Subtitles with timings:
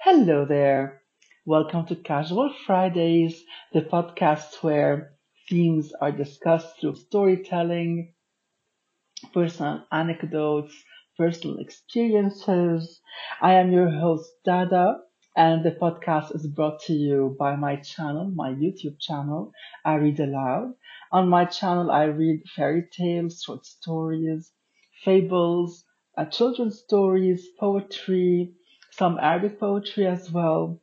[0.00, 1.02] Hello there.
[1.46, 5.14] Welcome to Casual Fridays, the podcast where
[5.48, 8.12] themes are discussed through storytelling,
[9.32, 10.74] personal anecdotes,
[11.16, 13.00] personal experiences.
[13.40, 15.00] I am your host, Dada,
[15.34, 19.52] and the podcast is brought to you by my channel, my YouTube channel,
[19.82, 20.74] I Read Aloud.
[21.10, 24.52] On my channel, I read fairy tales, short stories,
[25.04, 25.84] fables,
[26.18, 28.52] uh, children's stories, poetry,
[28.98, 30.80] some Arabic poetry as well.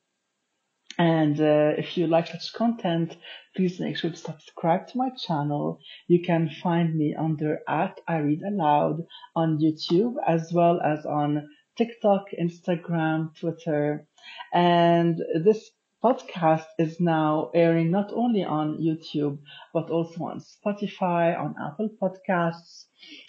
[0.97, 3.17] And uh, if you like such content,
[3.53, 5.79] please make sure to subscribe to my channel.
[6.07, 11.49] You can find me under at I Read Aloud on YouTube as well as on
[11.77, 14.07] TikTok, Instagram, Twitter.
[14.53, 15.71] And this
[16.05, 19.39] podcast is now airing not only on YouTube,
[19.73, 22.85] but also on Spotify, on Apple Podcasts,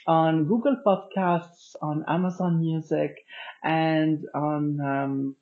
[0.07, 3.17] on Google Podcasts, on Amazon Music,
[3.65, 5.37] and on um,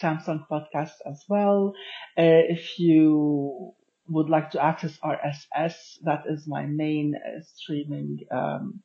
[0.00, 1.72] Samsung Podcasts as well.
[2.16, 3.72] Uh, if you
[4.08, 8.80] would like to access RSS, that is my main uh, streaming um,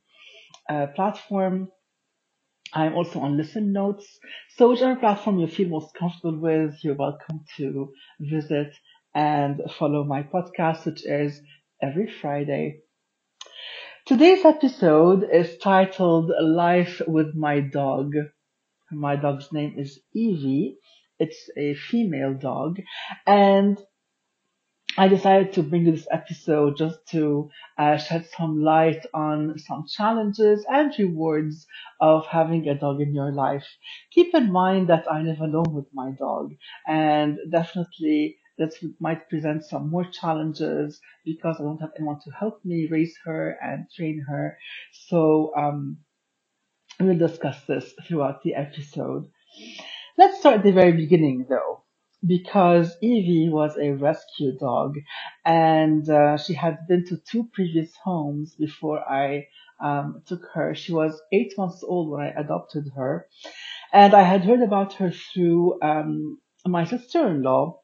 [0.68, 1.68] uh, platform.
[2.74, 4.18] I'm also on Listen Notes.
[4.56, 8.74] So whichever platform you feel most comfortable with, you're welcome to visit
[9.14, 11.40] and follow my podcast, which is
[11.82, 12.80] every Friday.
[14.06, 18.14] Today's episode is titled Life with My Dog.
[18.90, 20.78] My dog's name is Evie.
[21.18, 22.78] It's a female dog.
[23.26, 23.78] And
[25.02, 29.84] I decided to bring you this episode just to uh, shed some light on some
[29.88, 31.66] challenges and rewards
[32.00, 33.66] of having a dog in your life.
[34.12, 36.52] Keep in mind that I live alone with my dog,
[36.86, 42.64] and definitely that might present some more challenges because I don't have anyone to help
[42.64, 44.56] me raise her and train her.
[45.08, 45.96] So um,
[47.00, 49.26] we'll discuss this throughout the episode.
[50.16, 51.81] Let's start at the very beginning, though
[52.26, 54.96] because Evie was a rescue dog
[55.44, 59.48] and uh, she had been to two previous homes before I
[59.82, 60.74] um, took her.
[60.74, 63.26] She was eight months old when I adopted her.
[63.92, 67.80] And I had heard about her through um, my sister in law,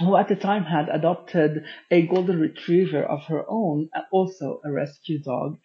[0.00, 5.20] who at the time had adopted a golden retriever of her own, also a rescue
[5.20, 5.58] dog.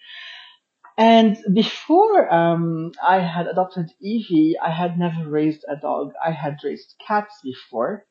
[0.97, 6.13] And before um, I had adopted Evie, I had never raised a dog.
[6.25, 8.05] I had raised cats before.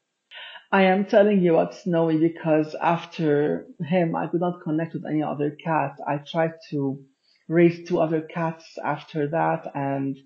[0.70, 5.22] I am telling you about Snowy because after him, I could not connect with any
[5.22, 5.98] other cat.
[6.06, 7.04] I tried to
[7.48, 10.16] raise two other cats after that, and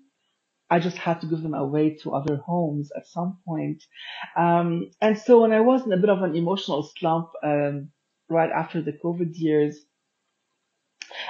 [0.69, 3.83] I just had to give them away to other homes at some point.
[4.35, 7.89] Um, and so when I was in a bit of an emotional slump um,
[8.29, 9.79] right after the COVID years,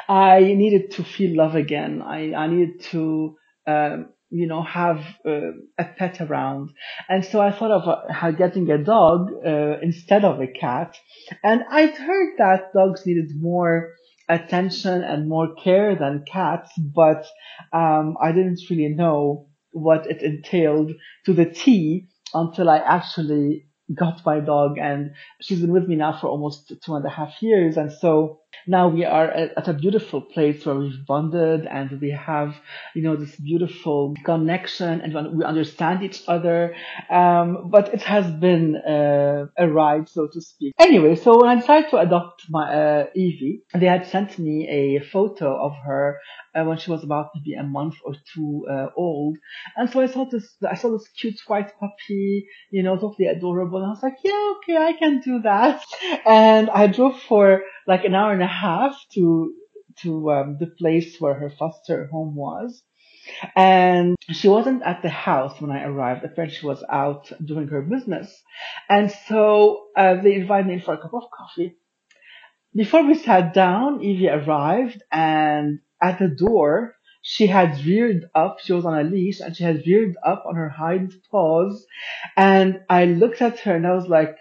[0.07, 2.01] I needed to feel love again.
[2.01, 3.35] I, I needed to,
[3.67, 6.71] um, you know, have uh, a pet around.
[7.09, 10.95] And so I thought of uh, getting a dog uh, instead of a cat.
[11.43, 13.93] And I'd heard that dogs needed more
[14.29, 17.25] attention and more care than cats, but
[17.73, 20.91] um, I didn't really know what it entailed
[21.25, 25.11] to the T until I actually got my dog and
[25.41, 27.77] she's been with me now for almost two and a half years.
[27.77, 32.55] And so now we are at, a beautiful place where we've bonded and we have,
[32.95, 36.75] you know, this beautiful connection and we understand each other.
[37.09, 40.73] Um, but it has been uh, a ride, so to speak.
[40.79, 44.99] Anyway, so when I decided to adopt my uh, Evie, they had sent me a
[45.05, 46.19] photo of her
[46.53, 49.37] uh, when she was about maybe a month or two uh, old.
[49.77, 53.79] And so I saw this, I saw this cute white puppy, you know, totally adorable.
[53.79, 55.83] And I was like, yeah, okay, I can do that.
[56.25, 59.53] And I drove for like an hour and a half to,
[60.01, 62.83] to um, the place where her foster home was.
[63.55, 66.23] And she wasn't at the house when I arrived.
[66.23, 68.41] Apparently she was out doing her business.
[68.89, 71.77] And so uh, they invited me for a cup of coffee.
[72.73, 78.73] Before we sat down, Evie arrived and at the door, she had reared up, she
[78.73, 81.85] was on a leash and she had reared up on her hind paws.
[82.35, 84.37] And I looked at her and I was like,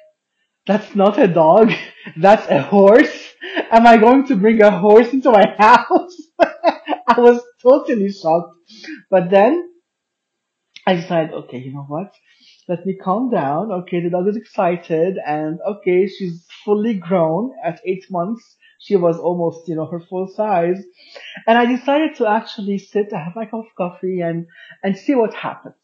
[0.67, 1.73] that's not a dog.
[2.17, 3.30] That's a horse.
[3.71, 6.17] Am I going to bring a horse into my house?
[6.39, 8.55] I was totally shocked.
[9.11, 9.71] But then
[10.87, 12.15] I decided, okay, you know what?
[12.69, 13.73] Let me calm down.
[13.73, 19.19] Okay, the dog is excited and okay, she's fully grown at eight months she was
[19.19, 20.83] almost, you know, her full size.
[21.47, 24.47] And I decided to actually sit, have my cup of coffee and,
[24.83, 25.75] and see what happens.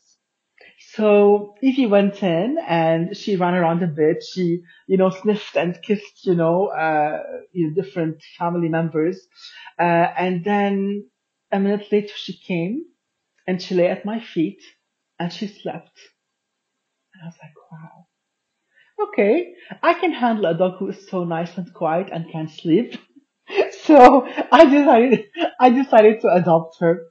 [0.96, 4.25] So Evie went in and she ran around a bit.
[4.25, 7.22] She, you know, sniffed and kissed, you know, uh,
[7.52, 9.20] you know, different family members.
[9.78, 9.82] Uh,
[10.16, 11.08] and then
[11.52, 12.84] a minute later she came
[13.46, 14.62] and she lay at my feet
[15.19, 15.98] and she slept.
[17.14, 18.06] And I was like, wow,
[19.08, 22.96] okay, I can handle a dog who is so nice and quiet and can sleep.
[23.84, 25.26] So I decided,
[25.60, 27.04] I decided to adopt her,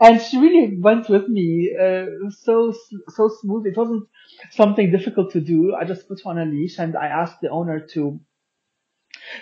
[0.00, 2.72] and she really went with me uh, so
[3.08, 3.66] so smooth.
[3.66, 4.08] It wasn't
[4.50, 5.74] something difficult to do.
[5.74, 8.20] I just put her on a leash, and I asked the owner to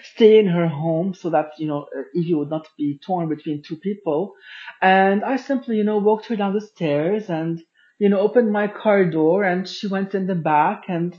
[0.02, 3.62] stay in her home so that you know uh, Evie would not be torn between
[3.62, 4.34] two people.
[4.82, 7.60] And I simply, you know, walked her down the stairs and
[7.98, 11.16] you know opened my car door, and she went in the back and.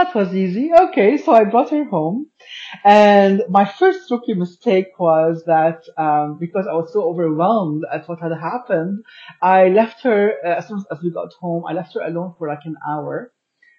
[0.00, 0.70] That was easy.
[0.72, 2.30] Okay, so I brought her home
[2.86, 8.18] and my first rookie mistake was that um, because I was so overwhelmed at what
[8.18, 9.04] had happened,
[9.42, 11.64] I left her uh, as soon as we got home.
[11.68, 13.34] I left her alone for like an hour.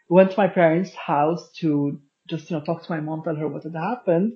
[0.10, 3.48] Went to my parents' house to just you know talk to my mom, tell her
[3.48, 4.34] what had happened,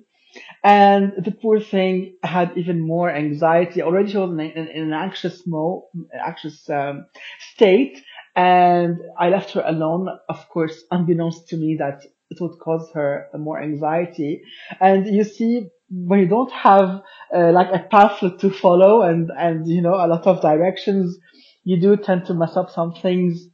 [0.64, 3.80] and the poor thing had even more anxiety.
[3.82, 5.86] Already she was in, an anxious mo,
[6.26, 7.06] anxious um,
[7.52, 8.02] state,
[8.36, 10.08] and I left her alone.
[10.28, 14.42] Of course, unbeknownst to me that it would cause her more anxiety.
[14.80, 17.02] And you see, when you don't have
[17.34, 21.18] uh, like a pamphlet to follow and and you know a lot of directions,
[21.64, 23.48] you do tend to mess up some things.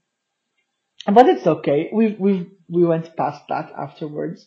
[1.06, 1.90] But it's okay.
[1.92, 4.46] We we we went past that afterwards.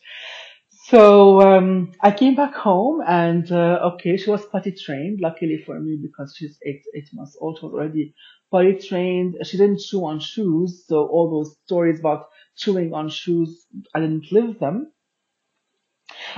[0.90, 5.20] So um, I came back home and uh, okay, she was potty trained.
[5.22, 8.14] Luckily for me, because she's eight eight months old, she was already
[8.52, 9.36] potty trained.
[9.44, 13.66] She didn't chew on shoes, so all those stories about chewing on shoes,
[13.96, 14.92] I didn't live them.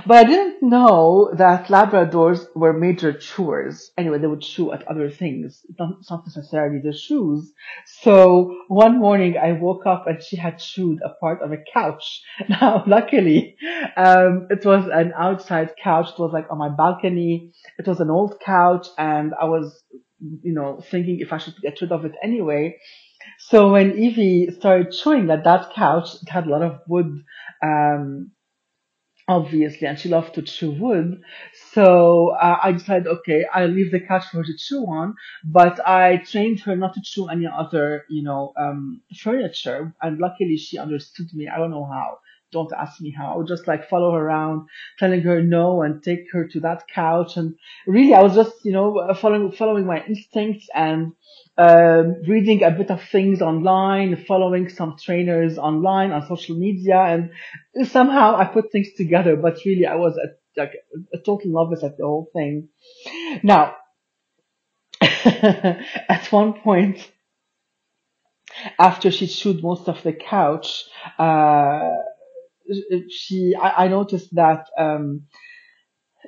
[0.05, 3.91] But I didn't know that Labradors were major chewers.
[3.97, 7.51] Anyway, they would chew at other things, not, necessarily the shoes.
[8.01, 12.21] So one morning I woke up and she had chewed a part of a couch.
[12.49, 13.57] Now, luckily,
[13.97, 16.09] um, it was an outside couch.
[16.09, 17.53] It was like on my balcony.
[17.77, 19.83] It was an old couch and I was,
[20.19, 22.77] you know, thinking if I should get rid of it anyway.
[23.39, 27.23] So when Evie started chewing at that couch, it had a lot of wood,
[27.63, 28.31] um,
[29.27, 31.21] obviously, and she loved to chew wood.
[31.73, 35.85] So uh, I decided, okay, I'll leave the couch for her to chew on, but
[35.87, 39.93] I trained her not to chew any other, you know, um, furniture.
[40.01, 41.47] And luckily, she understood me.
[41.47, 42.19] I don't know how.
[42.53, 43.33] Don't ask me how.
[43.33, 46.87] I would just like follow her around, telling her no, and take her to that
[46.87, 47.35] couch.
[47.35, 51.11] And really, I was just, you know, following following my instincts and
[51.57, 57.87] um, reading a bit of things online, following some trainers online on social media, and
[57.89, 59.35] somehow I put things together.
[59.35, 60.73] But really, I was a, like
[61.13, 62.69] a total novice at the whole thing.
[63.43, 63.75] Now,
[65.01, 67.11] at one point,
[68.79, 70.85] after she chewed most of the couch,
[71.17, 71.89] uh,
[73.09, 75.23] she I, I noticed that um,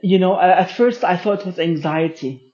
[0.01, 2.48] you know at first I thought it was anxiety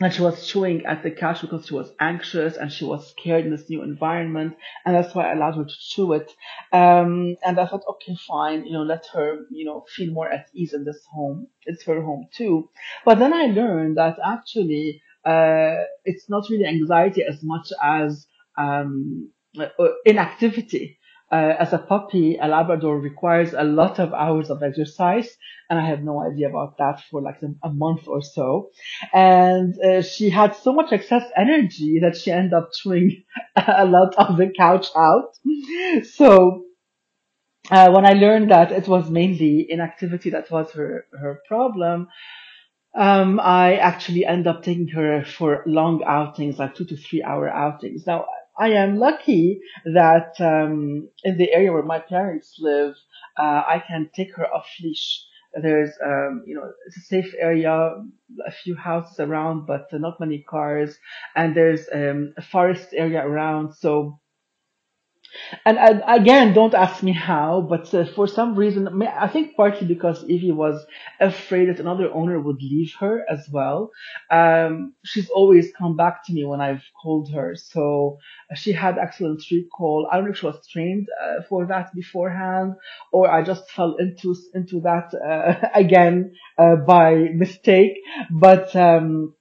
[0.00, 3.46] and she was chewing at the couch because she was anxious and she was scared
[3.46, 4.54] in this new environment
[4.84, 6.30] and that's why I allowed her to chew it.
[6.72, 10.48] Um, and I thought okay fine you know let her you know feel more at
[10.54, 11.46] ease in this home.
[11.64, 12.68] It's her home too.
[13.04, 18.26] But then I learned that actually uh, it's not really anxiety as much as
[18.58, 19.68] um, uh,
[20.04, 20.98] inactivity
[21.32, 25.28] uh, as a puppy, a Labrador requires a lot of hours of exercise,
[25.68, 28.70] and I had no idea about that for like a, month or so.
[29.12, 33.24] And uh, she had so much excess energy that she ended up chewing
[33.56, 35.34] a lot of the couch out.
[36.04, 36.66] So
[37.70, 42.06] uh, when I learned that it was mainly inactivity that was her her problem,
[42.96, 47.48] um, I actually end up taking her for long outings, like two to three hour
[47.48, 48.06] outings.
[48.06, 48.26] Now,
[48.58, 52.94] I am lucky that um, in the area where my parents live,
[53.38, 55.24] uh, I can take her off leash.
[55.60, 57.72] There's, um, you know, it's a safe area,
[58.46, 60.98] a few houses around, but not many cars,
[61.34, 64.20] and there's um, a forest area around, so
[65.64, 70.24] and, again, don't ask me how, but uh, for some reason, I think partly because
[70.24, 70.84] Evie was
[71.20, 73.90] afraid that another owner would leave her as well.
[74.30, 77.54] Um, she's always come back to me when I've called her.
[77.56, 78.18] So
[78.50, 80.08] uh, she had excellent recall.
[80.10, 82.74] I don't know if she was trained uh, for that beforehand,
[83.12, 87.98] or I just fell into into that uh, again uh, by mistake.
[88.30, 89.34] But um,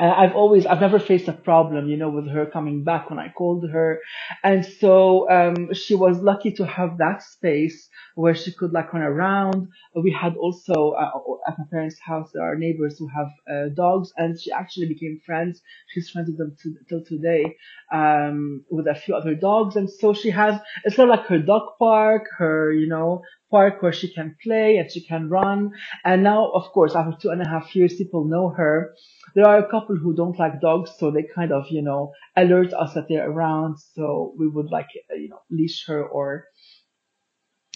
[0.00, 3.18] uh, I've always, I've never faced a problem, you know, with her coming back when
[3.20, 4.00] I called her.
[4.44, 9.02] And so, um, she was lucky to have that space where she could like run
[9.02, 9.68] around.
[9.94, 11.10] We had also, uh,
[11.48, 15.20] at my parents' house, there are neighbors who have, uh, dogs and she actually became
[15.26, 15.62] friends.
[15.88, 17.56] She's friends with them to, till today,
[17.92, 19.76] um, with a few other dogs.
[19.76, 23.82] And so she has, it's kind of like her dog park, her, you know, park
[23.82, 25.72] where she can play and she can run.
[26.04, 28.94] And now, of course, after two and a half years, people know her.
[29.34, 32.72] There are a couple who don't like dogs, so they kind of, you know, alert
[32.72, 33.78] us that they're around.
[33.94, 36.46] So we would like, uh, you know, leash her or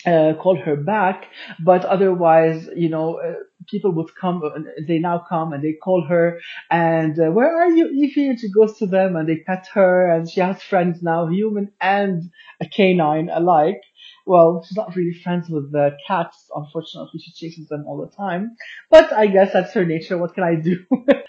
[0.06, 1.26] uh, call her back,
[1.64, 3.34] but otherwise, you know, uh,
[3.70, 6.40] people would come, uh, they now come and they call her
[6.70, 8.28] and uh, where are you, Evie?
[8.28, 11.72] And she goes to them and they pet her and she has friends now, human
[11.80, 13.80] and a canine alike.
[14.26, 17.20] Well, she's not really friends with the cats, unfortunately.
[17.20, 18.56] She chases them all the time,
[18.90, 20.16] but I guess that's her nature.
[20.16, 20.78] What can I do?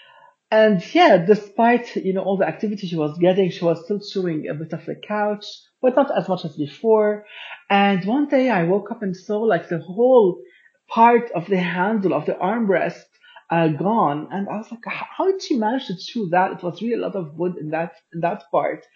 [0.50, 4.46] And yeah, despite, you know, all the activity she was getting, she was still chewing
[4.48, 5.44] a bit of the couch,
[5.82, 7.26] but not as much as before.
[7.68, 10.40] And one day I woke up and saw like the whole
[10.88, 13.02] part of the handle of the armrest
[13.50, 14.28] uh, gone.
[14.30, 16.52] And I was like, how did she manage to chew that?
[16.52, 18.86] It was really a lot of wood in that, in that part.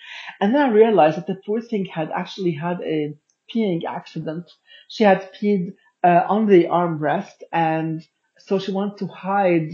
[0.41, 3.17] And then I realized that the poor thing had actually had a
[3.53, 4.51] peeing accident.
[4.89, 8.07] She had peed uh, on the armrest and
[8.39, 9.73] so she wanted to hide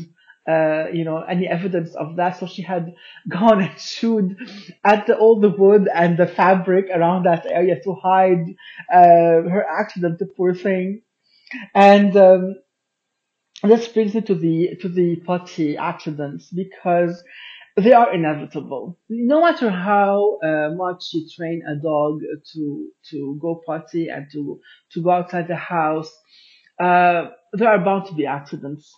[0.49, 2.39] uh, you know, any evidence of that.
[2.39, 2.95] So she had
[3.29, 4.37] gone and chewed
[4.85, 8.55] at the, all the wood and the fabric around that area to hide
[8.93, 11.03] uh, her accident, the poor thing.
[11.75, 12.55] And um,
[13.63, 17.23] this brings me to the to the potty accidents because
[17.77, 18.99] they are inevitable.
[19.09, 22.21] No matter how uh, much you train a dog
[22.55, 24.61] to to go potty and to
[24.93, 26.11] to go outside the house,
[26.81, 28.93] uh, there are bound to be accidents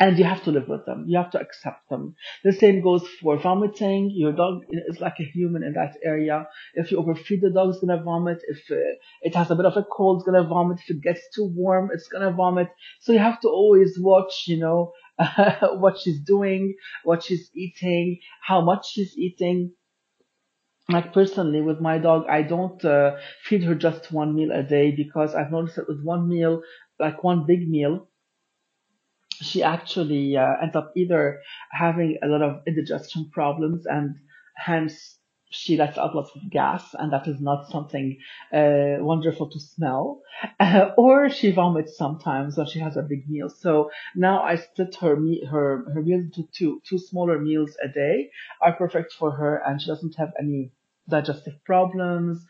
[0.00, 1.04] and you have to live with them.
[1.06, 2.14] You have to accept them.
[2.42, 4.10] The same goes for vomiting.
[4.10, 6.48] Your dog is like a human in that area.
[6.74, 8.38] If you overfeed the dog, it's gonna vomit.
[8.48, 8.76] If uh,
[9.20, 10.80] it has a bit of a cold, it's gonna vomit.
[10.80, 12.70] If it gets too warm, it's gonna vomit.
[13.00, 14.92] So you have to always watch, you know,
[15.74, 16.74] what she's doing,
[17.04, 19.72] what she's eating, how much she's eating.
[20.90, 24.90] Like personally, with my dog, I don't uh, feed her just one meal a day
[24.90, 26.62] because I've noticed that with one meal,
[26.98, 28.08] like one big meal,
[29.42, 34.16] she actually uh, ends up either having a lot of indigestion problems and
[34.56, 35.19] hence
[35.50, 38.16] she lets out lots of gas and that is not something
[38.52, 40.22] uh, wonderful to smell
[40.60, 44.94] uh, or she vomits sometimes when she has a big meal so now i split
[45.00, 48.30] her me- her her meals into two two smaller meals a day
[48.62, 50.70] are perfect for her and she doesn't have any
[51.08, 52.46] digestive problems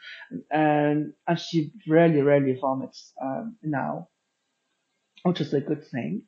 [0.51, 4.09] and and she rarely rarely vomits um, now
[5.23, 6.23] which is a good thing.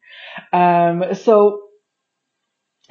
[0.52, 1.62] Um, so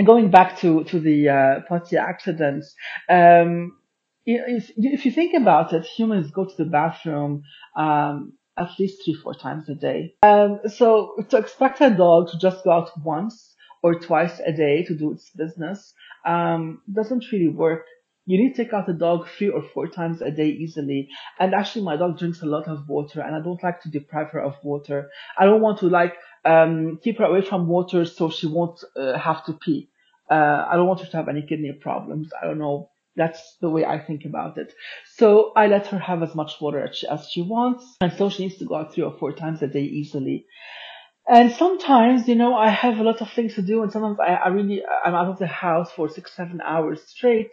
[0.06, 2.76] going back to to the uh, potty accidents,
[3.10, 3.78] um,
[4.26, 7.44] if if you think about it, humans go to the bathroom
[7.76, 10.16] um, at least three four times a day.
[10.24, 14.84] Um, so to expect a dog to just go out once or twice a day
[14.84, 15.94] to do its business
[16.26, 17.86] um, doesn't really work
[18.26, 21.10] you need to take out the dog three or four times a day easily.
[21.40, 24.30] And actually, my dog drinks a lot of water, and I don't like to deprive
[24.30, 25.10] her of water.
[25.38, 26.16] I don't want to like
[26.46, 29.90] um, keep her away from water so she won't uh, have to pee.
[30.32, 32.30] Uh, I don't want her to have any kidney problems.
[32.42, 32.90] I don't know.
[33.18, 34.74] That's the way I think about it.
[35.18, 38.30] So I let her have as much water as she, as she wants, and so
[38.30, 40.46] she needs to go out three or four times a day easily.
[41.28, 44.36] And sometimes, you know, I have a lot of things to do, and sometimes I,
[44.36, 47.52] I really I'm out of the house for six, seven hours straight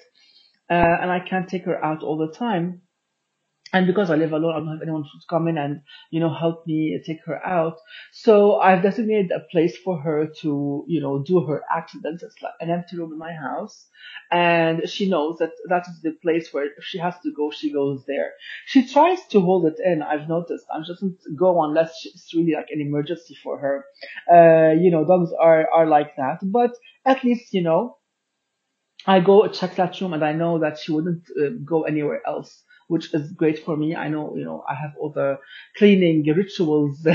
[0.71, 2.83] uh, and I can't take her out all the time.
[3.73, 6.33] And because I live alone, I don't have anyone to come in and, you know,
[6.33, 7.77] help me take her out.
[8.13, 12.23] So I've designated a place for her to, you know, do her accidents.
[12.23, 13.87] It's like an empty room in my house.
[14.31, 17.71] And she knows that that is the place where if she has to go, she
[17.71, 18.33] goes there.
[18.67, 22.69] She tries to hold it in, I've noticed, she doesn't go unless it's really like
[22.71, 23.85] an emergency for her.
[24.33, 26.39] Uh, you know, dogs are, are like that.
[26.43, 26.73] But
[27.05, 27.99] at least, you know,
[29.07, 32.63] I go check that room and I know that she wouldn't uh, go anywhere else,
[32.89, 33.95] which is great for me.
[33.95, 35.39] I know, you know, I have all the
[35.77, 37.07] cleaning rituals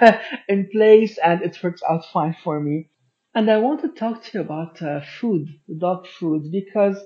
[0.48, 2.90] in place and it works out fine for me.
[3.34, 5.48] And I want to talk to you about uh, food,
[5.78, 7.02] dog food, because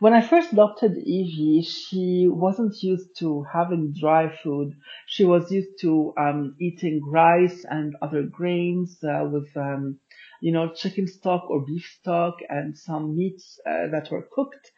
[0.00, 4.74] when I first adopted Evie, she wasn't used to having dry food.
[5.06, 9.98] She was used to um, eating rice and other grains uh, with um,
[10.40, 14.70] you know, chicken stock or beef stock and some meats uh, that were cooked.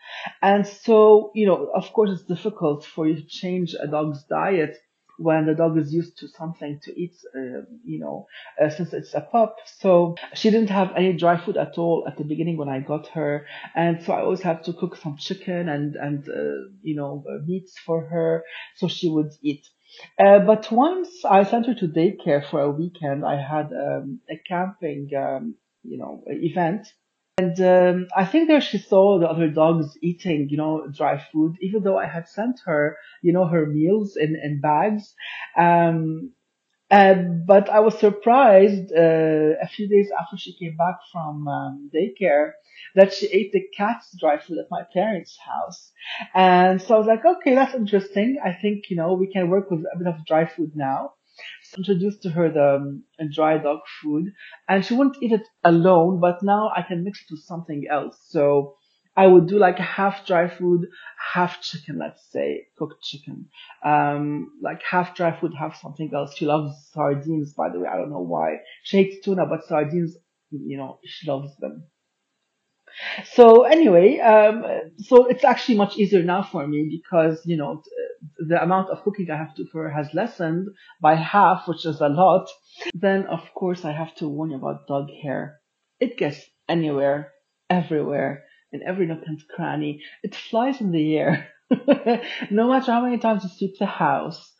[0.42, 4.76] And so, you know, of course, it's difficult for you to change a dog's diet
[5.18, 8.26] when the dog is used to something to eat, uh, you know,
[8.62, 9.56] uh, since it's a pup.
[9.66, 13.08] So she didn't have any dry food at all at the beginning when I got
[13.08, 13.46] her.
[13.74, 17.78] And so I always had to cook some chicken and, and, uh, you know, meats
[17.84, 18.44] for her
[18.76, 19.66] so she would eat.
[20.18, 24.37] Uh, but once I sent her to daycare for a weekend, I had um, a
[24.49, 26.87] camping, um, you know, event.
[27.38, 31.56] And um, I think there she saw the other dogs eating, you know, dry food,
[31.62, 35.14] even though I had sent her, you know, her meals in, in bags.
[35.56, 36.32] Um,
[36.90, 41.90] and, but I was surprised uh, a few days after she came back from um,
[41.94, 42.52] daycare
[42.94, 45.92] that she ate the cat's dry food at my parents' house.
[46.35, 48.38] And so I was like, okay, that's interesting.
[48.44, 51.12] I think, you know, we can work with a bit of dry food now.
[51.64, 54.32] So I introduced to her the um, dry dog food
[54.68, 58.18] and she wouldn't eat it alone, but now I can mix it with something else.
[58.28, 58.76] So
[59.16, 60.86] I would do like half dry food,
[61.32, 63.48] half chicken, let's say, cooked chicken.
[63.84, 66.36] Um, like half dry food, half something else.
[66.36, 67.88] She loves sardines, by the way.
[67.92, 68.58] I don't know why.
[68.84, 70.16] She hates tuna, but sardines,
[70.50, 71.84] you know, she loves them.
[73.24, 74.64] So anyway, um,
[74.98, 77.82] so it's actually much easier now for me because, you know,
[78.38, 80.68] the amount of cooking I have to for has lessened
[81.00, 82.48] by half, which is a lot.
[82.94, 85.60] Then of course I have to warn you about dog hair.
[85.98, 87.32] It gets anywhere,
[87.68, 90.02] everywhere, in every nook and cranny.
[90.22, 91.48] It flies in the air.
[92.50, 94.52] no matter how many times you sweep the house,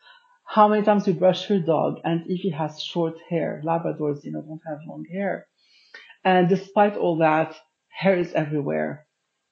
[0.45, 4.31] how many times you brush your dog, and if he has short hair, Labradors, you
[4.31, 5.47] know, don't have long hair.
[6.23, 7.55] And despite all that,
[7.89, 9.07] hair is everywhere.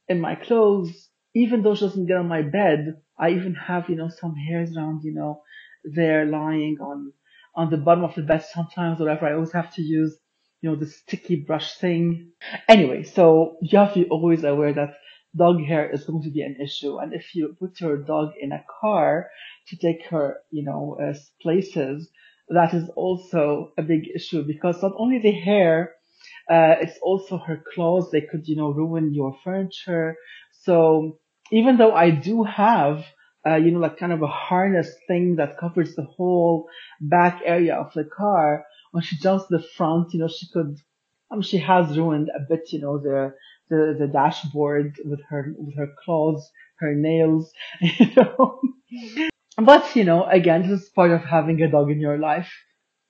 [0.07, 3.95] In my clothes, even though she doesn't get on my bed, I even have, you
[3.95, 5.41] know, some hairs around, you know,
[5.83, 7.13] there lying on,
[7.55, 9.27] on the bottom of the bed sometimes, whatever.
[9.27, 10.17] I always have to use,
[10.61, 12.31] you know, the sticky brush thing.
[12.67, 14.95] Anyway, so you have to be always aware that
[15.35, 16.97] dog hair is going to be an issue.
[16.97, 19.29] And if you put your dog in a car
[19.67, 22.09] to take her, you know, uh, places,
[22.49, 25.93] that is also a big issue because not only the hair,
[26.49, 28.09] uh, it's also her claws.
[28.11, 30.15] They could, you know, ruin your furniture.
[30.63, 31.19] So
[31.51, 33.05] even though I do have,
[33.47, 36.67] uh, you know, like kind of a harness thing that covers the whole
[36.99, 40.77] back area of the car, when she jumps to the front, you know, she could,
[41.31, 43.33] I mean, she has ruined a bit, you know, the,
[43.69, 48.59] the, the dashboard with her, with her claws, her nails, you know.
[49.57, 52.51] But, you know, again, this is part of having a dog in your life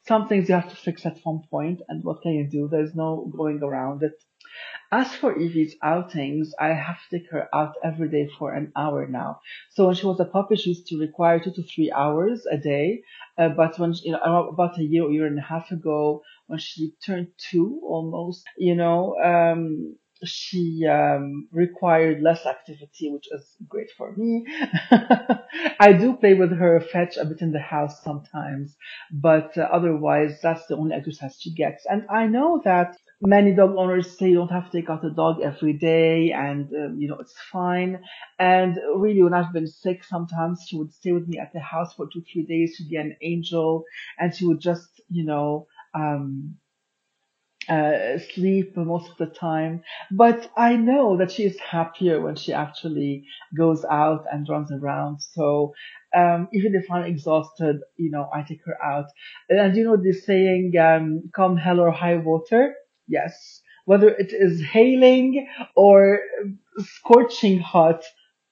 [0.10, 2.68] some things you have to fix at one point, and what can you do?
[2.68, 4.18] There's no going around it.
[4.92, 9.08] As for Evie's outings, I have to take her out every day for an hour
[9.08, 9.42] now.
[9.70, 12.58] So when she was a puppy, she used to require two to three hours a
[12.58, 13.04] day.
[13.38, 16.60] Uh, but when she, you know, about a year year and a half ago, when
[16.60, 23.90] she turned two almost, you know, um, she um, required less activity, which is great
[23.98, 24.46] for me.
[25.80, 28.76] I do play with her fetch a bit in the house sometimes,
[29.12, 31.86] but uh, otherwise that's the only exercise she gets.
[31.86, 35.10] And I know that many dog owners say you don't have to take out a
[35.10, 38.02] dog every day and um, you know it's fine
[38.40, 41.94] and really when i've been sick sometimes she would stay with me at the house
[41.94, 43.84] for two three days she'd be an angel
[44.18, 46.56] and she would just you know um
[47.68, 49.84] uh, sleep most of the time.
[50.12, 55.22] But I know that she is happier when she actually goes out and runs around.
[55.22, 55.74] So
[56.16, 59.06] um, even if I'm exhausted, you know, I take her out.
[59.50, 62.74] And you know the saying, um, come hell or high water?
[63.10, 63.64] Yes.
[63.86, 66.22] Whether it is hailing or
[66.80, 68.04] scorching hot,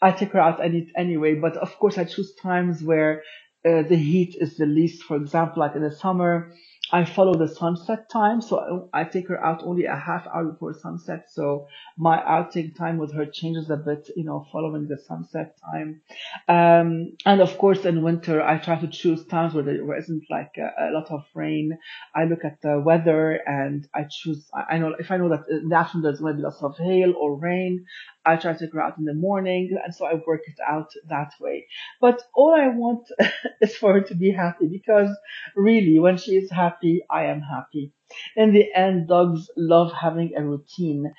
[0.01, 1.35] I take her out any, anyway.
[1.35, 3.23] But of course, I choose times where
[3.67, 5.03] uh, the heat is the least.
[5.03, 6.53] For example, like in the summer,
[6.91, 10.73] I follow the sunset time, so I take her out only a half hour before
[10.73, 11.25] sunset.
[11.29, 16.01] So my outing time with her changes a bit, you know, following the sunset time.
[16.47, 20.55] Um, and of course, in winter, I try to choose times where there isn't like
[20.57, 21.77] a, a, lot of rain.
[22.15, 24.49] I look at the weather and I choose.
[24.53, 26.77] I know if I know that in the afternoon there's going to be lots of
[26.77, 27.85] hail or rain,
[28.27, 31.31] I try to go out in the morning, and so I work it out that
[31.39, 31.67] way.
[32.01, 33.07] But all I want
[33.61, 35.09] is for her to be happy because
[35.55, 36.76] really, when she is happy,
[37.09, 37.93] I am happy.
[38.35, 41.13] In the end, dogs love having a routine.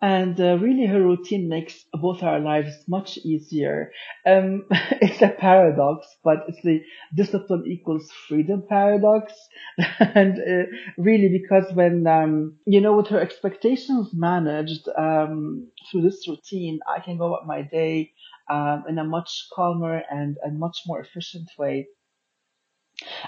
[0.00, 3.92] And uh, really, her routine makes both our lives much easier.
[4.26, 6.82] Um, it's a paradox, but it's the
[7.14, 9.32] discipline equals freedom paradox.
[9.98, 10.66] and uh,
[10.98, 17.00] really, because when, um, you know, with her expectations managed um, through this routine, I
[17.00, 18.12] can go about my day
[18.50, 21.88] um, in a much calmer and, and much more efficient way.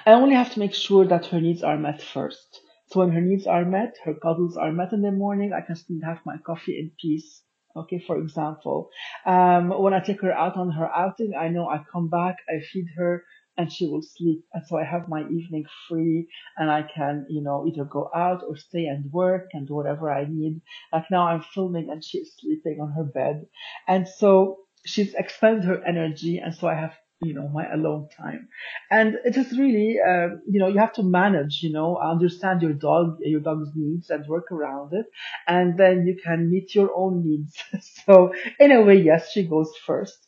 [0.06, 2.60] I only have to make sure that her needs are met first.
[2.86, 5.76] So when her needs are met, her cuddles are met in the morning, I can
[5.76, 7.42] still have my coffee in peace.
[7.76, 8.90] Okay, for example,
[9.26, 12.60] um, when I take her out on her outing, I know I come back, I
[12.72, 13.22] feed her,
[13.56, 14.42] and she will sleep.
[14.52, 18.42] And so I have my evening free and I can, you know, either go out
[18.48, 20.62] or stay and work and do whatever I need.
[20.92, 23.46] Like now I'm filming and she's sleeping on her bed.
[23.86, 28.48] And so she's expended her energy and so I have you know my alone time
[28.90, 32.72] and it is really uh, you know you have to manage you know understand your
[32.72, 35.06] dog your dog's needs and work around it
[35.46, 37.54] and then you can meet your own needs
[38.06, 40.18] so in a way yes she goes first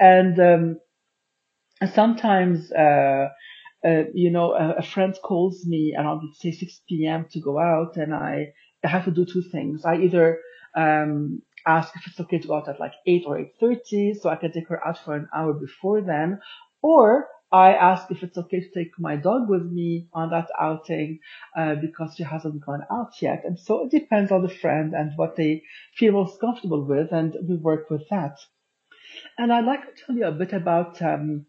[0.00, 0.76] and um,
[1.94, 3.28] sometimes uh,
[3.86, 7.26] uh, you know, a, a friend calls me around say 6 p.m.
[7.32, 8.48] to go out, and I
[8.84, 9.84] have to do two things.
[9.84, 10.40] I either
[10.76, 14.36] um, ask if it's okay to go out at like 8 or 8:30, so I
[14.36, 16.40] can take her out for an hour before then,
[16.82, 21.18] or I ask if it's okay to take my dog with me on that outing
[21.56, 23.42] uh, because she hasn't gone out yet.
[23.44, 25.64] And so it depends on the friend and what they
[25.96, 28.38] feel most comfortable with, and we work with that.
[29.36, 31.46] And I'd like to tell you a bit about um,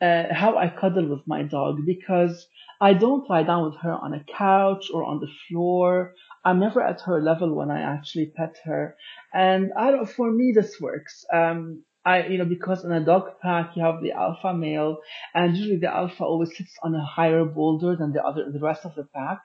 [0.00, 2.46] uh, how I cuddle with my dog because
[2.80, 6.14] I don't lie down with her on a couch or on the floor.
[6.44, 8.96] I'm never at her level when I actually pet her.
[9.34, 11.24] And I don't, for me, this works.
[11.32, 14.98] Um, I, you know, because in a dog pack, you have the alpha male
[15.34, 18.84] and usually the alpha always sits on a higher boulder than the other, the rest
[18.84, 19.40] of the pack.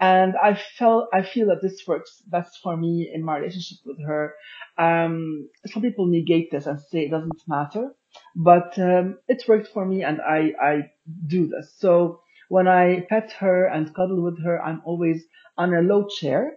[0.00, 3.98] And I felt, I feel that this works best for me in my relationship with
[4.06, 4.34] her.
[4.78, 7.90] Um, some people negate this and say it doesn't matter
[8.34, 10.90] but um, it worked for me and I, I
[11.26, 11.74] do this.
[11.78, 15.24] So when I pet her and cuddle with her, I'm always
[15.58, 16.56] on a low chair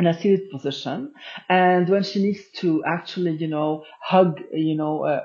[0.00, 1.12] in a seated position.
[1.50, 5.24] And when she needs to actually, you know, hug, you know, uh,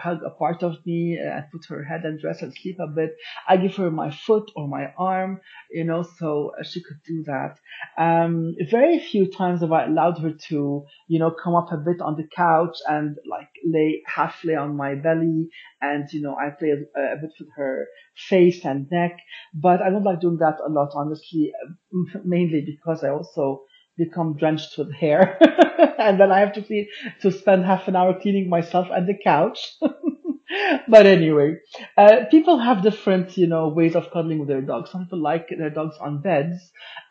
[0.00, 2.86] hug a part of me uh, and put her head and dress and sleep a
[2.86, 3.16] bit,
[3.48, 5.40] I give her my foot or my arm,
[5.72, 7.58] you know, so she could do that.
[7.98, 12.00] Um, very few times have I allowed her to, you know, come up a bit
[12.00, 15.48] on the couch and like lay, half lay on my belly
[15.80, 19.18] and, you know, I play a, a bit with her face and neck,
[19.52, 21.50] but I don't like doing that a lot, honestly,
[22.24, 23.64] mainly because I also
[23.96, 25.38] become drenched with hair
[25.98, 26.88] and then I have to clean,
[27.20, 29.76] to spend half an hour cleaning myself and the couch.
[30.88, 31.56] but anyway,
[31.96, 34.90] uh, people have different, you know, ways of cuddling with their dogs.
[34.90, 36.56] Some people like their dogs on beds,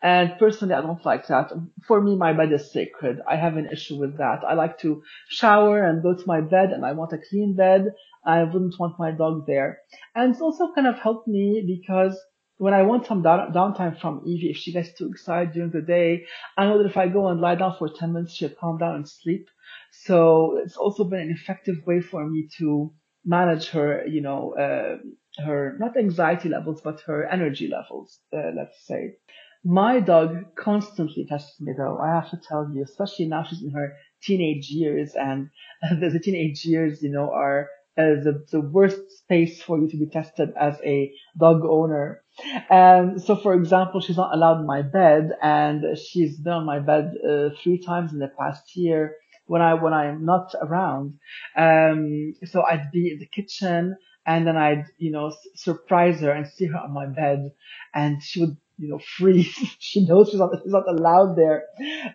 [0.02, 1.50] and personally, I don't like that.
[1.86, 3.20] For me, my bed is sacred.
[3.28, 4.40] I have an issue with that.
[4.46, 7.92] I like to shower and go to my bed, and I want a clean bed.
[8.24, 9.80] I wouldn't want my dog there.
[10.14, 12.16] And it's also kind of helped me because
[12.62, 15.82] when I want some down, downtime from Evie, if she gets too excited during the
[15.82, 18.78] day, I know that if I go and lie down for 10 minutes, she'll calm
[18.78, 19.48] down and sleep.
[19.90, 22.92] So it's also been an effective way for me to
[23.24, 28.86] manage her, you know, uh, her, not anxiety levels, but her energy levels, uh, let's
[28.86, 29.16] say.
[29.64, 33.72] My dog constantly tests me though, I have to tell you, especially now she's in
[33.72, 35.50] her teenage years and
[36.00, 40.06] the teenage years, you know, are uh, the, the worst space for you to be
[40.06, 42.22] tested as a dog owner.
[42.70, 46.80] And so, for example, she's not allowed in my bed, and she's been on my
[46.80, 51.18] bed uh, three times in the past year when I when I'm not around.
[51.56, 56.46] Um, so I'd be in the kitchen, and then I'd you know surprise her and
[56.48, 57.52] see her on my bed,
[57.94, 59.54] and she would you know freeze.
[59.78, 61.64] she knows she's not she's not allowed there,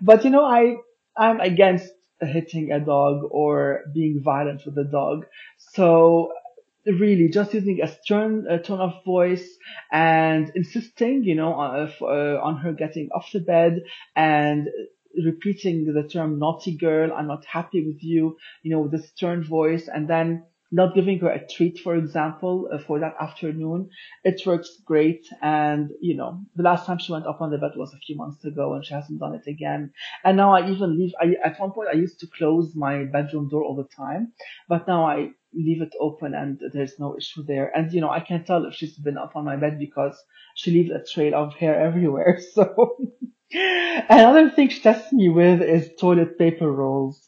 [0.01, 0.75] but you know I
[1.17, 5.25] I'm against hitting a dog or being violent with a dog.
[5.57, 6.31] So
[6.85, 9.57] really just using a stern uh, tone of voice
[9.91, 13.83] and insisting, you know, on, uh, on her getting off the bed
[14.15, 14.69] and
[15.23, 19.43] repeating the term naughty girl, I'm not happy with you, you know, with a stern
[19.43, 23.89] voice and then not giving her a treat, for example, uh, for that afternoon,
[24.23, 25.25] it works great.
[25.41, 28.17] And, you know, the last time she went up on the bed was a few
[28.17, 29.91] months ago and she hasn't done it again.
[30.25, 33.47] And now I even leave, I, at one point I used to close my bedroom
[33.49, 34.33] door all the time,
[34.67, 37.71] but now I leave it open and there's no issue there.
[37.75, 40.21] And, you know, I can tell if she's been up on my bed because
[40.55, 42.41] she leaves a trail of hair everywhere.
[42.53, 42.97] So
[43.53, 47.26] another thing she tests me with is toilet paper rolls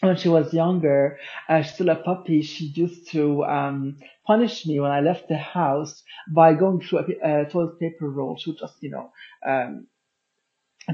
[0.00, 4.90] when she was younger, uh, still a puppy, she used to um, punish me when
[4.90, 8.36] I left the house by going through a, a toilet paper roll.
[8.36, 9.12] She would just, you know,
[9.46, 9.86] um,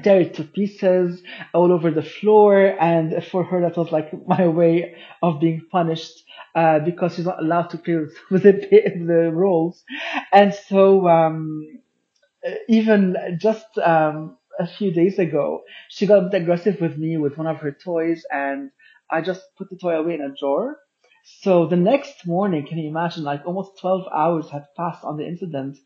[0.02, 2.74] tear it to pieces all over the floor.
[2.80, 7.42] And for her, that was like my way of being punished uh, because she's not
[7.42, 9.84] allowed to play with, with the, the rolls.
[10.32, 11.78] And so um,
[12.68, 17.36] even just um, a few days ago, she got a bit aggressive with me with
[17.38, 18.70] one of her toys and
[19.10, 20.78] I just put the toy away in a drawer.
[21.40, 25.26] So the next morning, can you imagine, like almost 12 hours had passed on the
[25.26, 25.78] incident.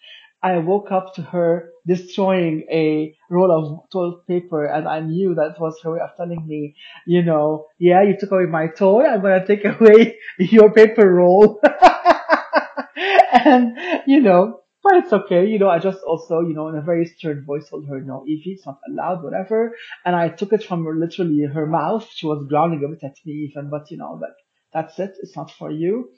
[0.43, 5.61] I woke up to her destroying a roll of toilet paper and I knew that
[5.61, 6.77] was her way of telling me,
[7.07, 11.61] you know, yeah, you took away my toy, I'm gonna take away your paper roll.
[13.33, 13.77] and,
[14.07, 15.47] you know, but it's okay.
[15.47, 18.25] You know, I just also, you know, in a very stern voice told her, no,
[18.27, 19.77] Evie, it's not allowed, whatever.
[20.05, 22.09] And I took it from her, literally her mouth.
[22.15, 24.33] She was growling a bit at me even, but you know, like,
[24.73, 25.17] That's it.
[25.23, 26.11] It's not for you.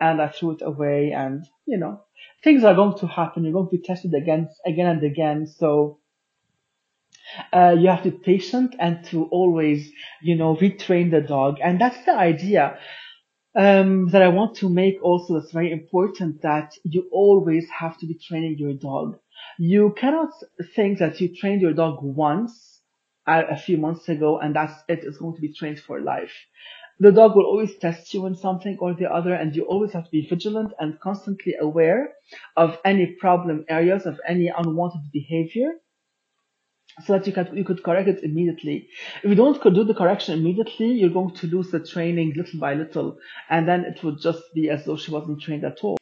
[0.00, 2.02] And I threw it away and, you know,
[2.44, 3.44] things are going to happen.
[3.44, 5.46] You're going to be tested again, again and again.
[5.46, 6.00] So,
[7.52, 9.90] uh, you have to be patient and to always,
[10.22, 11.58] you know, retrain the dog.
[11.62, 12.78] And that's the idea
[13.56, 18.06] um, that I want to make also that's very important that you always have to
[18.06, 19.18] be training your dog.
[19.58, 20.30] You cannot
[20.74, 22.82] think that you trained your dog once
[23.26, 25.04] a, few months ago and that's it.
[25.04, 26.32] It's going to be trained for life.
[27.00, 30.04] The dog will always test you in something or the other and you always have
[30.04, 32.12] to be vigilant and constantly aware
[32.56, 35.72] of any problem areas, of any unwanted behavior
[37.04, 38.88] so that you can you could correct it immediately.
[39.22, 42.74] If you don't do the correction immediately, you're going to lose the training little by
[42.74, 43.18] little,
[43.50, 45.98] and then it would just be as though she wasn't trained at all.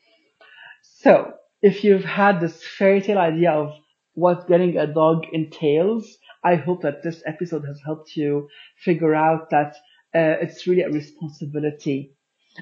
[0.82, 3.72] So, if you've had this fairy tale idea of
[4.14, 9.50] what getting a dog entails, I hope that this episode has helped you figure out
[9.50, 9.74] that
[10.14, 12.14] uh, it's really a responsibility,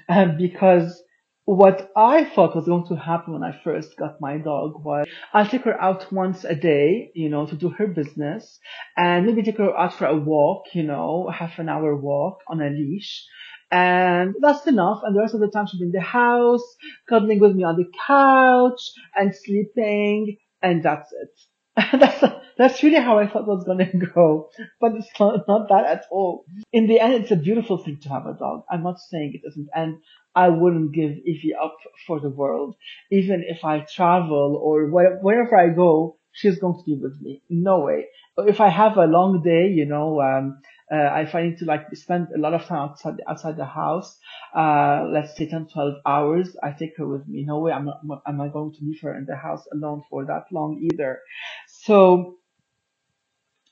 [0.08, 1.02] um, because
[1.44, 5.46] what I thought was going to happen when I first got my dog was I'll
[5.46, 8.60] take her out once a day, you know, to do her business
[8.96, 12.38] and maybe take her out for a walk, you know, a half an hour walk
[12.48, 13.24] on a leash.
[13.72, 15.00] And that's enough.
[15.02, 16.62] And the rest of the time she'll be in the house,
[17.08, 18.80] cuddling with me on the couch
[19.16, 20.36] and sleeping.
[20.60, 21.30] And that's it.
[22.00, 22.22] that's,
[22.58, 24.50] that's really how I thought it was going to go.
[24.78, 26.44] But it's not, not that at all.
[26.72, 28.64] In the end, it's a beautiful thing to have a dog.
[28.70, 29.68] I'm not saying it isn't.
[29.74, 29.98] And
[30.34, 32.76] I wouldn't give Evie up for the world.
[33.10, 37.42] Even if I travel or wherever I go, she's going to be with me.
[37.50, 38.06] No way.
[38.38, 41.94] If I have a long day, you know, um, uh, if I need to like
[41.94, 44.18] spend a lot of time outside, outside the house,
[44.54, 47.44] uh, let's say 10, 12 hours, I take her with me.
[47.44, 50.24] No way I'm not, am I going to leave her in the house alone for
[50.26, 51.20] that long either.
[51.66, 52.38] So,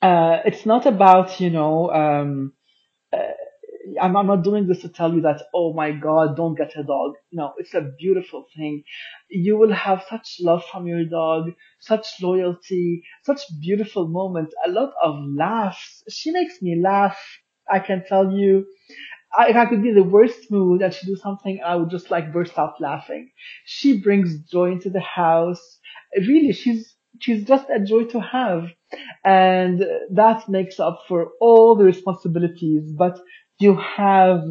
[0.01, 2.53] uh, it's not about, you know, um,
[3.13, 3.33] uh,
[4.01, 6.83] I'm, I'm not doing this to tell you that, oh my God, don't get a
[6.83, 7.13] dog.
[7.31, 8.83] No, it's a beautiful thing.
[9.29, 14.93] You will have such love from your dog, such loyalty, such beautiful moments, a lot
[15.03, 16.03] of laughs.
[16.09, 17.17] She makes me laugh.
[17.71, 18.65] I can tell you,
[19.37, 21.89] I, if I could be in the worst mood and she do something, I would
[21.89, 23.31] just like burst out laughing.
[23.65, 25.79] She brings joy into the house.
[26.15, 28.65] Really, she's, she's just a joy to have.
[29.23, 32.91] And that makes up for all the responsibilities.
[32.91, 33.19] But
[33.61, 34.41] you have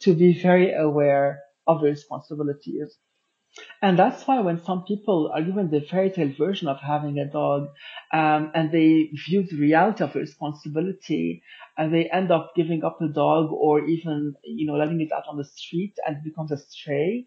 [0.00, 2.96] to be very aware of the responsibilities.
[3.82, 7.26] And that's why when some people are given the fairy tale version of having a
[7.30, 7.68] dog,
[8.12, 11.42] um, and they view the reality of the responsibility,
[11.76, 15.24] and they end up giving up the dog or even, you know, letting it out
[15.28, 17.26] on the street and becomes a stray.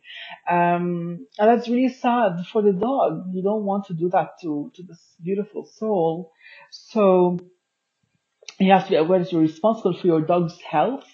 [0.50, 3.26] Um, and that's really sad for the dog.
[3.34, 6.32] You don't want to do that to, to this beautiful soul.
[6.72, 7.40] So,
[8.60, 11.11] you have to be aware that you're responsible for your dog's health.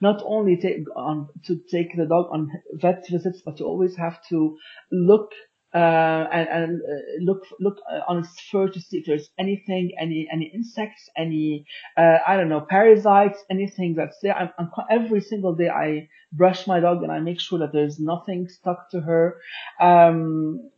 [0.00, 4.18] Not only take on to take the dog on vet visits, but to always have
[4.30, 4.56] to
[4.90, 5.32] look
[5.72, 9.92] uh, and, and uh, look look uh, on its fur to see if there's anything,
[10.00, 11.64] any any insects, any
[11.96, 14.34] uh, I don't know parasites, anything that's there.
[14.34, 18.00] I'm, I'm, every single day I brush my dog and I make sure that there's
[18.00, 19.36] nothing stuck to her.
[19.80, 20.70] Um,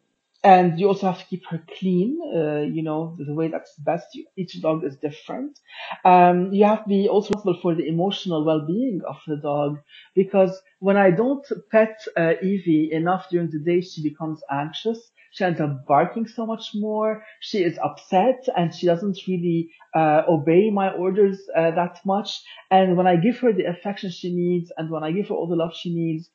[0.45, 4.07] and you also have to keep her clean, uh, you know, the way that's best.
[4.37, 5.59] Each dog is different.
[6.05, 9.79] Um, you have to be also responsible for the emotional well-being of the dog
[10.15, 14.99] because when I don't pet uh, Evie enough during the day, she becomes anxious.
[15.33, 17.25] She ends up barking so much more.
[17.41, 22.41] She is upset and she doesn't really uh, obey my orders uh, that much.
[22.71, 25.47] And when I give her the affection she needs and when I give her all
[25.49, 26.31] the love she needs,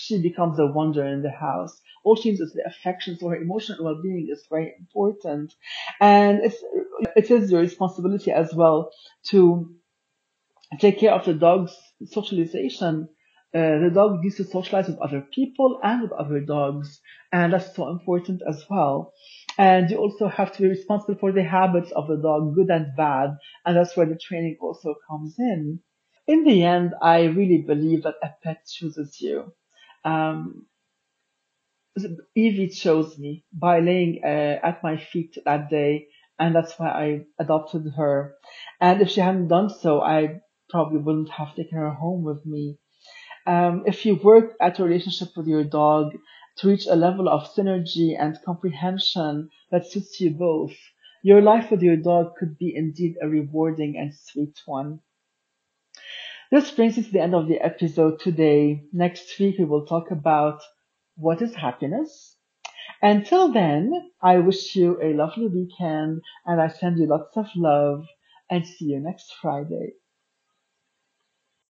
[0.00, 1.80] she becomes a wonder in the house.
[2.04, 5.54] All she needs is the affection, so her emotional well-being is very important.
[6.00, 6.56] And it's,
[7.16, 8.90] it is your responsibility as well
[9.30, 9.74] to
[10.78, 13.08] take care of the dog's socialization.
[13.52, 17.00] Uh, the dog needs to socialize with other people and with other dogs,
[17.32, 19.12] and that's so important as well.
[19.58, 22.86] And you also have to be responsible for the habits of the dog, good and
[22.96, 23.30] bad,
[23.66, 25.80] and that's where the training also comes in.
[26.28, 29.52] In the end, I really believe that a pet chooses you.
[30.04, 30.66] Um,
[32.34, 36.06] Evie chose me by laying uh, at my feet that day,
[36.38, 38.34] and that's why I adopted her.
[38.80, 42.78] And if she hadn't done so, I probably wouldn't have taken her home with me.
[43.46, 46.12] Um, if you work at a relationship with your dog
[46.58, 50.76] to reach a level of synergy and comprehension that suits you both,
[51.22, 55.00] your life with your dog could be indeed a rewarding and sweet one.
[56.50, 58.82] This brings us to the end of the episode today.
[58.92, 60.60] Next week we will talk about
[61.14, 62.36] what is happiness.
[63.00, 68.04] Until then, I wish you a lovely weekend and I send you lots of love
[68.50, 69.92] and see you next Friday.